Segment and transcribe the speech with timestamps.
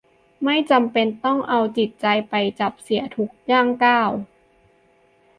[0.43, 4.11] ไม่จำเป็นต้องเอาจิตใจไปจับเสียทุกย่างก้าว